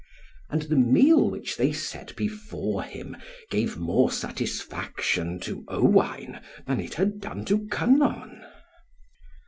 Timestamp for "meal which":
0.77-1.57